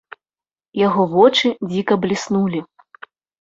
Яго 0.87 1.05
вочы 1.11 1.47
дзіка 1.71 1.99
бліснулі. 2.07 2.59